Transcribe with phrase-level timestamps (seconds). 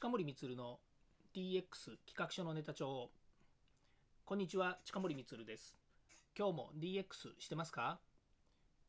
[0.00, 0.78] 近森光の
[1.36, 1.60] DX
[2.06, 3.10] 企画書のネタ帳。
[4.24, 5.76] こんにちは近森光です。
[6.34, 7.04] 今日も DX
[7.38, 7.98] してますか？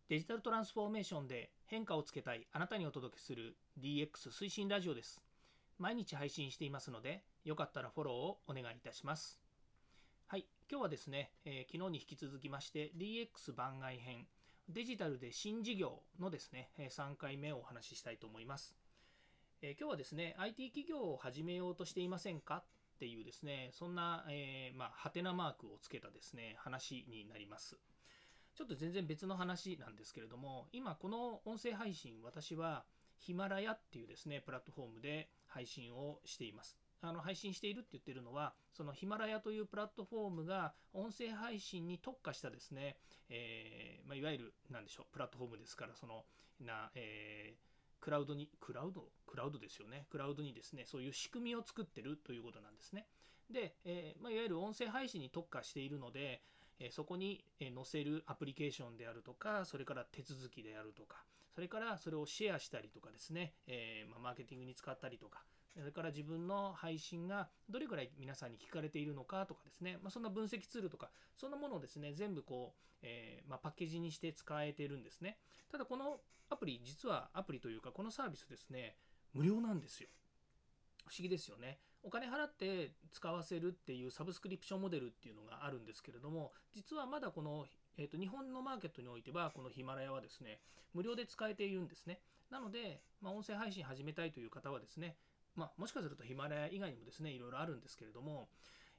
[0.08, 5.22] デジタルトランスフォーメーションで変化をつけたいあなたにお届けする DX 推進ラジオです。
[5.80, 9.42] 毎日配信していますのでよかったらフォローをお願いいたします。
[10.28, 14.28] はい今日はですね、えー、昨日に引き続きまして DX 番外編
[14.70, 18.81] デジタルで新事業のですね3回目をお話ししたいと思います。
[19.64, 22.64] えー、今日はですね、IT 企業を始めようとしていませんか？
[22.96, 27.78] っていうですね、そんな、えー、まあ、ハテナマークをつけたですね、話になります。
[28.56, 32.86] ちょっと全然別の話なんですけれども、今この音声配信、私は
[33.20, 36.76] ヒマラヤっていうですね、プラットフォームで配信をしています。
[37.02, 42.98] あの配信しているって言ってるのは、そのヒマラヤというプラットフォームが音声配信に特化したですね、
[43.30, 46.26] えー、まあ、いわゆる、なんでしょう、プラットフォームですから、その、
[46.60, 47.71] な、えー
[48.02, 49.08] クラウドに、クラウド？
[49.28, 50.08] クラウドですよね。
[50.10, 53.08] クラウドにですね、そういう仕組みを作ってるということなんですね。
[53.50, 56.42] で、えー、まあ、いわゆる音声配信に特化しているので、
[56.80, 65.44] えそこに載せるアプリケーションであるとか、それから手続きであるとか、それからそれをシェアしたりとかですね、えー、まあ、マーケティングに使ったりとか、
[65.78, 75.38] それから自分の配信がどれぐらい皆さんに聞かれているのかとかですね、まあ、そんな分析ツールとか、そんなものをですね、全部こう、えー、まあ、パッケージにして使えているんですね。
[75.72, 76.20] ただこの
[76.50, 78.98] アプリ、実はアプリというか、このサービスですね、
[79.34, 80.10] 無料なんですよ。
[81.08, 81.80] 不思議ですよね。
[82.04, 87.66] お金払って使わせるっていうサブスクリプションモデルっていうのがあるんですけれども、実はまだこの、
[87.98, 90.60] えーと、日本のマーケットにおいては、このヒマラヤはですね、
[90.94, 92.20] 無料で使えているんですね。
[92.50, 95.16] なので、まあ、音声配信始めたいという方はですね、
[95.56, 98.50] まあ、もしかするとヒマラヤ以外にもですね、いろいろあるんですけれども、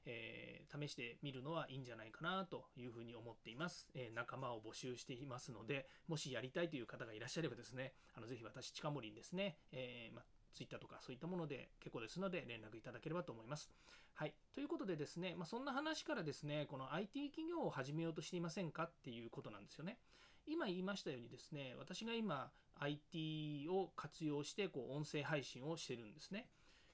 [0.05, 10.21] えー、試してみるのはいいんじゃないかなというふうに思っています、えー、仲間を募集していますので、もしやりたいという方がいらっしゃればですね、あのぜひ私、近森にですね、えーま
[10.53, 13.69] Twitter とかそういったもので結構ですので連絡いただければと思います。
[14.13, 14.33] はい。
[14.53, 19.97] ということでですね、まあ、そんな話からですね、この IT 企業を始めようとしていませんかっていうことなんですよね。
[20.45, 26.47] 今言いましたようにですね、私が今 IT を活用してこう音声配信をしてるんですね。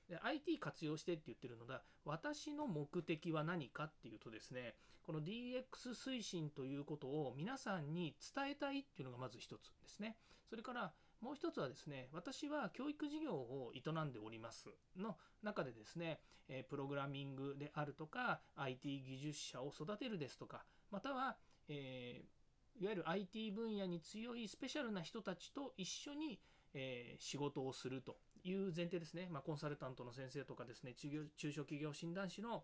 [0.09, 10.17] で IT 活用してって言ってるのだ私の目的は何かっていうとですねこの DX 推進ということを皆さんに伝えたいっていうのがまず一つですね
[10.49, 16.19] それからもう一つはですね私は教育事業を営んでおりますの中でですね
[16.69, 21.37] プログラミングであるとか IT 技術者を育てるですとかまたは、
[21.67, 22.38] えー、
[22.79, 26.39] いわゆる IT 分野に強いスペシャルな人たちと一緒に
[26.73, 32.63] えー、仕事をするという前提ですね、まあ、コンサルタントの先生とかですね中小企業診断士の、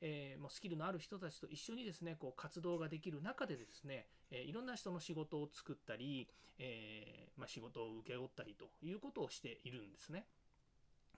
[0.00, 10.26] えー、もうスキルのある人たちと一緒にですねこう活動ができる中でですね、えー、いろんな人の仕事を作ったり、えまあ、仕事を請け負ったりということをしているんですね。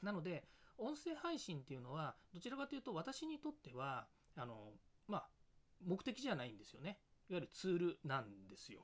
[0.03, 0.45] なので
[0.79, 4.73] 音声配信っていうのはどちらかというと私にとってはあの
[5.09, 5.29] まあ
[5.85, 8.81] 目的じゃないんですよねいわゆるツールなんですよ。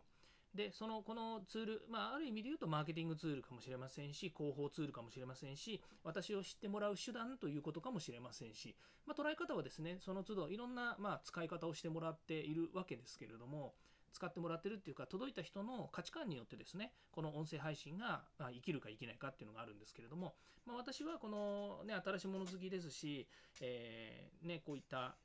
[0.55, 8.77] で、その、このツール、まあ、ある意味で言うとマーケティングツールかもしれませんし、広報ツールかもしれませんし、私を知ってもらう手段ということかもしれませんし、
[9.07, 13.75] まあ、捉え方はですね、その都度いろんな、まあ、使い方をしてもらっているわけですけれども、
[14.13, 20.35] 使ってもらってるっていうか、届いた人の価値観によってですね、この音声配信が生きるか生きないかっていうのがあるんですけれども、
[20.67, 23.27] まあ、私はこのね、新しいもの好きですし、
[23.63, 25.17] えー、ね、こういった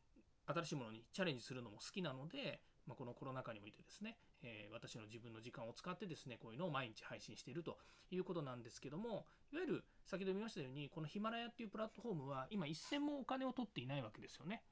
[0.46, 7.78] 新しいものにチャレンジするのも好きなので、まあ、このコロナ禍においてですね、えー、私の自分の時間を使ってですね、こういうのを毎日配信していると
[8.12, 14.64] いうことなんですけども、いわゆる先ほど見ましたように、このヒマラヤっていうプラットフォームは今一銭もお金を取っていないわけですよね。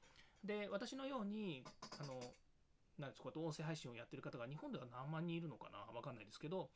[0.42, 1.64] で、私のように、
[2.00, 2.20] あの、
[2.98, 6.70] なんですか、音声配信をやってる方が日本では何万人いるのかなわかんないですけど、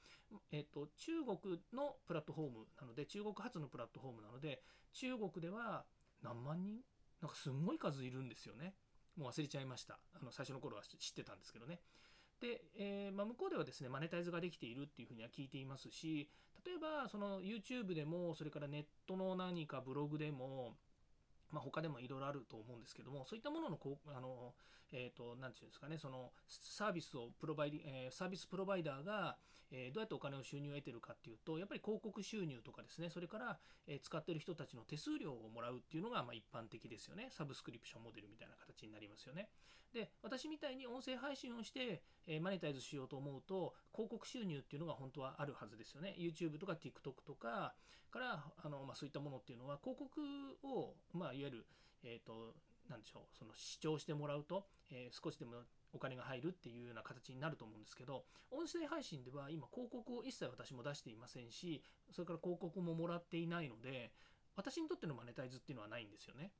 [0.53, 4.63] えっ、と、中国のプラットフォームなので、中国発のプラットフォームなので、
[4.93, 5.87] 中国では
[6.23, 6.81] 何万人？
[7.21, 8.75] なんかすんごい数いるんですよね。
[9.17, 9.99] もう忘れちゃいました。
[10.15, 11.81] あの最初の頃は知ってたんですけどね。
[12.41, 16.31] で、えー、まあ、向こうではですね、マネタイズができているっていうふうには聞いていますし、
[16.65, 20.77] 例えば、その YouTube でも、それからネットの何かブログでも、
[21.53, 24.55] まあ、他でもいろいろあると思うんですけども、そういったもののこうあの、
[24.93, 29.37] えーと、なんていうんですかね、そのサービスをプロバイ、えー、サービスプロバイダーが、
[29.73, 37.29] えー、どうやってお金を収入を得てるかっていうと、やっぱり広告収入とかですね、それから、え、使ってる人たちの手数料をもらうっていうのが、まあ、一般的ですよね。
[37.31, 39.49] サブスクリプションモデルみたいな形になりますよね。
[39.93, 46.15] で、私みたいに音声配信をして、えー、マネタイズしようと思うと、広告収入っていうのが本当はあるはずですよね。
[46.19, 47.75] YouTube とか TikTok とか
[48.11, 50.21] から、あのまあ、そういったものっていうのは、広告
[50.63, 51.67] を、まあ、いわゆる、
[52.05, 52.55] えっ、ー、と、
[52.89, 55.63] なんでしょう、その視聴してもらうと、えー、少しでも
[55.93, 64.13] お金が入るっていうような形になると思うんですけど、音声配信では今広告を一切私も出していませんし、それから広告ももらっていないので、
[64.57, 66.51] 私にとってのマネタイズっていうのはないんですよね。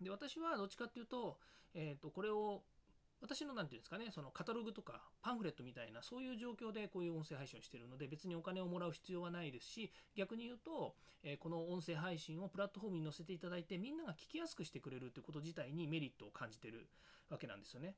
[0.00, 1.38] で私はどっちかっていうと,、
[1.74, 2.62] えー、とこれを
[3.20, 16.88] 私の何て言うんですかねそのカタログとかパンフレットみたいなそういう状況でこういう音声配信をしているので別にお金をもらう必要はないですし逆に言うと、えー、この音声配信をプラットフォームに載せていただいてみんなが聞きやすくしてくれるってこと自体にメリットを感じてる
[17.28, 17.94] わけなんですよね。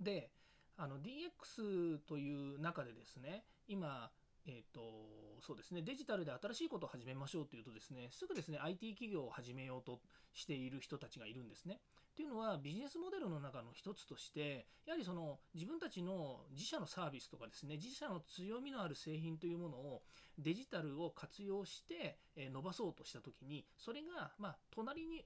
[0.00, 0.30] で
[0.76, 4.10] あの DX という中でですね今
[4.46, 4.80] えーと、
[5.40, 10.00] そうですねデジタルで新しいことを始めましょうというとですねすぐですね IT 企業を始めようと
[10.32, 11.80] している人たちがいるんですね。
[12.12, 20.02] っていうのはビジネスモデルの中の一つとしてやはりその自分たちの自社のサービスとかですね自社の強みのある製品というものを
[20.38, 25.24] デジタルを活用して伸ばそうとした時にそれがま隣に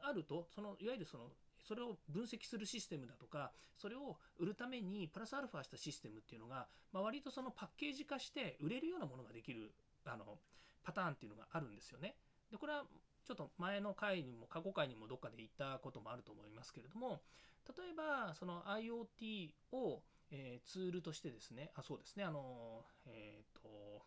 [0.00, 1.24] あるとそのいわゆるその
[1.68, 9.74] それを分析するシステムだとかそれを売るためにプラスアルファしたシステムっていうのが、まあ、割とそのパッケージ化して売れるようなものができる
[10.06, 10.38] あの
[10.82, 12.14] パターンっていうのがあるんですよね。
[12.50, 12.84] でこれは
[13.26, 17.20] ちょっと前の回にも過去回にもどっかで言ったこともあると思いますけれども
[17.76, 20.00] 例えばその IoT を、
[20.30, 24.02] え、ツールとしてですねあそうですねあのえっ、ー、と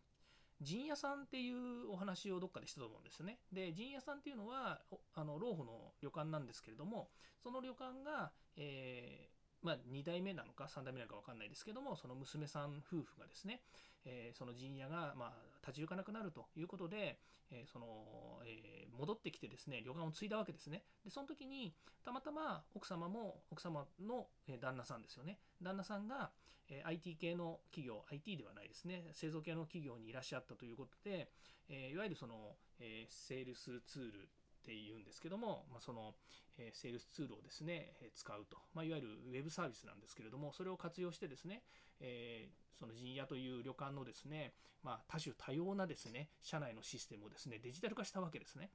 [0.61, 3.39] 陣屋さんっていうお話をどっかでしたと思うんですよね。
[3.51, 4.81] で陣屋さんっていうのは
[5.15, 7.09] あの老婦の旅館なんですけれども
[7.41, 13.61] その旅館が、えー、まあ、2代目なのか3代目なのか分かんないですけどもその娘さん夫婦がですね、
[14.05, 15.33] えー、その陣屋が、まあ、
[15.65, 17.19] 立ち行かなくなるということで、
[17.51, 17.87] えー、その
[18.45, 20.83] えー、戻ってきてですね旅館を継いだわけですね。
[21.03, 21.73] でその時に
[22.03, 24.27] たまたま奥様も奥様の
[24.59, 25.37] 旦那さんですよね。
[25.61, 26.31] 旦那さんが、
[26.69, 29.11] え IT 系の企業 IT ではないですね。
[29.13, 31.29] 製造系の企業にいらっしゃったということで、
[31.69, 34.29] えいわゆるその、えセールスツール
[34.61, 36.13] っていうんですけども、まあ、その、
[36.57, 41.63] えセールスツールをですね、え使うと、まあ、いわゆるウェブサービスなんですけれどもそれを活用してですね、
[41.99, 44.53] えー、その陣屋という旅館のですね、
[44.83, 48.69] まあ、多種多様なですね社内のシステムをですねデジタル化したわけですね。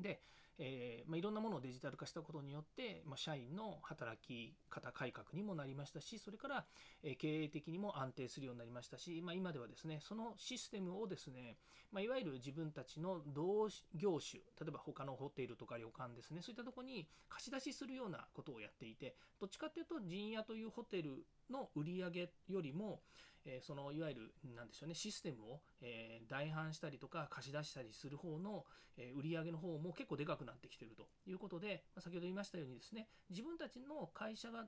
[0.00, 0.20] で、
[0.58, 6.64] えー、まあ、いろんなものをデジタル化したことによって、まあ、社員の働き方改革にもなりましたしそれから、
[7.02, 11.56] え経営的にも安定するようになりましたし、まあ、今ではですねそのシステムをですね、
[11.90, 23.00] まいわゆる自分たちの同業種例えば他のホテルとか旅館ですねそういったとこに貸し出しするようなことをやっていてどっちかっていうと陣屋というホテルの売り上げよりも
[23.44, 28.64] えそのいわゆる何でしょうねシステムを、え代販したりとか貸し出したりする方の、
[28.96, 34.66] え売り上げの方も結構でかくなってきてるということで、ま先ほど言いましたようにですね自分たちの会社が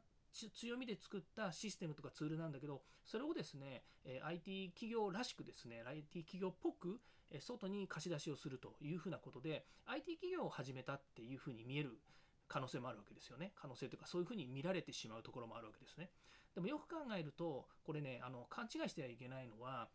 [0.54, 3.84] 強みで作ったシステムとかツールなんだけどそれをですね
[4.24, 7.00] IT 企業らしくですね IT 企業っぽく
[7.40, 12.00] 外に貸し出しをするというふうなことで IT 企業を始めたっていうふうに見える
[12.48, 13.52] 可能性もあるわけですよね。
[13.54, 16.10] 可能性というかそういうふうに見られてしまうところもあるわけですね。
[16.54, 19.88] でもよく考えるとこれねあの勘違いしてはいけないのは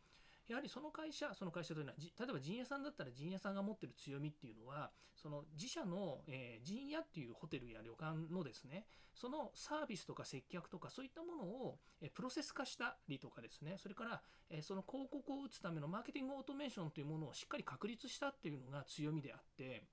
[0.49, 19.83] やはりその会社その会社というのは例えば陣屋さんだったら陣屋さんが持ってる強みっていうのはその自社の、えー、陣屋っていうホテルや旅館のですねそのサービスとか接客とかそういったものを、えー、プロセス化したりとかですねそれから、えー、その広告を打つためのマーケティングオートメーションというものをしっかり確立したっていうのが強みであって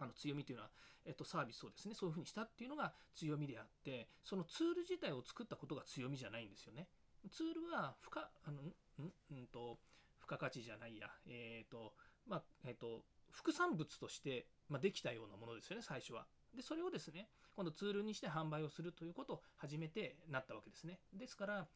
[0.00, 0.70] あの強みというのは、
[1.04, 6.88] えっと、サービスをですねそういうふうにしたっていうのが強みであってそのツール自体を作ったことが強みじゃないんですよね。
[7.30, 9.78] ツールは付加あのんんと
[10.20, 11.94] 付加価値じゃないや、えっ、ー、と
[12.26, 16.26] まあえっ、ー、と副産物として、まあ、できたようなものですよね最初は。
[16.54, 21.00] でそれをですね今度ツールにして販売をするということを始めてなったわけですね。
[21.12, 21.66] ですから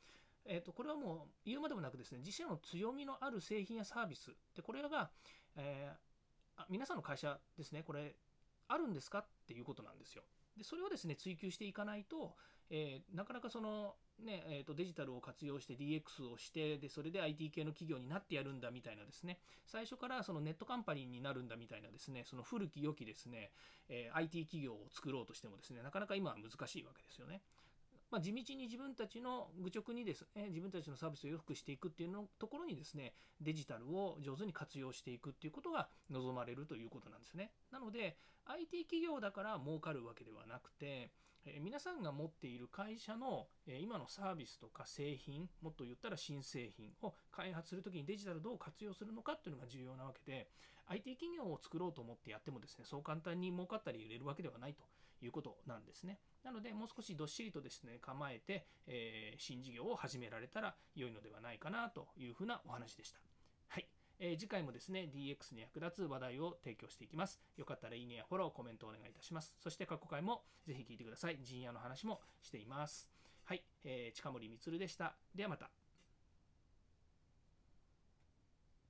[0.45, 5.09] えーと、とこれはもう言うまでもなくですね自社の強みのある製品やサービスでこれらが、
[5.55, 6.12] えー、
[6.57, 8.15] あ皆さんの会社ですねこれ
[8.69, 10.23] あるんですかっていうことなんですよ。
[10.57, 12.37] でそれをですね追求していかないと、
[12.71, 23.51] えー、なかなかそのねえーと、デジタルを活用して DX をしてでそれで IT 系の企業になってやるんだみたいなですね最初からそのネットカンパニーになるんだみたいなですねその古き良きですね、
[23.89, 27.41] えー、IT 企業を作ろうとしてもですねなかなか今は難しいわけですよね。
[28.13, 37.51] まあ、地道に自分たちの愚直にですね自分たちのサービスを良くしていくっていうのところにですねデジタルを上手に活用していくっていうことが望まれるということなんですね。
[37.73, 41.11] なので IT 企業だから儲かるわけではなくて
[41.47, 50.49] え皆さんが持っている会社の、え今のサービスとか製品もっと言ったら新製品を開発するときにデジタルどう活用するのかっていうのが重要なわけで
[50.87, 54.85] IT 企業を作ろうと思ってやってもですねそう簡単に儲かったり売れるわけではないと。
[55.23, 56.19] いうことなんですね。
[56.45, 63.21] なので、もう少しどっしりとですね、構えて、えー、新事業を始められたら良いのではないかなというふうなお話でした。
[63.69, 63.89] はい。
[64.19, 67.41] えー、次回もですね、DX に役立つ話題を提供していきます。
[67.57, 69.55] よかったらいいねやフォロー、コメントお願いいたします。
[69.59, 71.39] そして過去回もぜひ聞いてください。
[71.43, 73.11] 陣屋の話もしています。
[73.45, 73.65] はい。
[73.85, 75.17] えー、近森光でした。
[75.35, 75.82] ではまた。